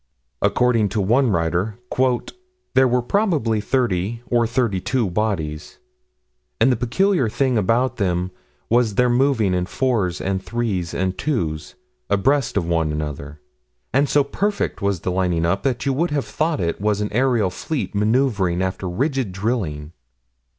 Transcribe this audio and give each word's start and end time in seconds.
According 0.41 0.89
to 0.89 0.99
one 0.99 1.29
writer: 1.29 1.77
"There 2.73 2.87
were 2.87 3.03
probably 3.03 3.61
30 3.61 4.23
or 4.25 4.47
32 4.47 5.11
bodies, 5.11 5.77
and 6.59 6.71
the 6.71 6.75
peculiar 6.75 7.29
thing 7.29 7.55
about 7.55 7.97
them 7.97 8.31
was 8.67 8.95
their 8.95 9.11
moving 9.11 9.53
in 9.53 9.67
fours 9.67 10.19
and 10.19 10.41
threes 10.41 10.95
and 10.95 11.15
twos, 11.19 11.75
abreast 12.09 12.57
of 12.57 12.65
one 12.65 12.91
another; 12.91 13.41
and 13.93 14.09
so 14.09 14.23
perfect 14.23 14.81
was 14.81 15.01
the 15.01 15.11
lining 15.11 15.45
up 15.45 15.61
that 15.61 15.85
you 15.85 15.93
would 15.93 16.09
have 16.09 16.25
thought 16.25 16.59
it 16.59 16.81
was 16.81 16.99
an 17.01 17.09
aerial 17.13 17.51
fleet 17.51 17.93
maneuvering 17.93 18.59
after 18.59 18.89
rigid 18.89 19.31
drilling." 19.31 19.91